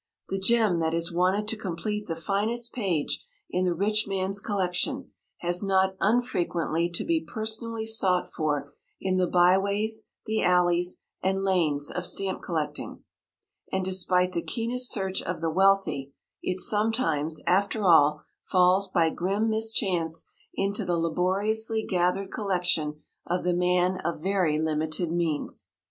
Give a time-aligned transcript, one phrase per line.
[0.29, 5.11] The gem that is wanted to complete the finest page in the rich man's collection
[5.41, 11.91] has not unfrequently to be personally sought for in the byways, the alleys, and lanes
[11.91, 13.03] of stamp collecting;
[13.71, 19.51] and despite the keenest search of the wealthy, it sometimes, after all, falls by grim
[19.51, 20.25] mischance
[20.55, 25.69] into the laboriously gathered collection of the man of very limited means.